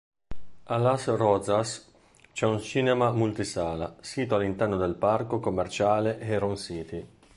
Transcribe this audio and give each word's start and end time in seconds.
A 0.63 0.77
Las 0.79 1.05
Rozas 1.15 1.87
c'è 2.33 2.47
un 2.47 2.59
cinema 2.59 3.11
multisala, 3.11 3.97
sito 4.01 4.33
all'interno 4.33 4.75
del 4.75 4.95
parco 4.95 5.39
commerciale 5.39 6.19
Heron 6.19 6.57
City. 6.57 7.07